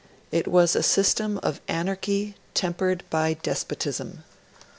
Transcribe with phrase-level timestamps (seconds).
[0.31, 4.23] It was a system of anarchy tempered by despotism.